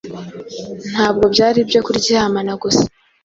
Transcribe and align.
Ntabwo 0.91 1.23
byari 1.33 1.57
ibyo 1.63 1.79
kuryamana 1.85 2.53
gusa, 2.63 2.85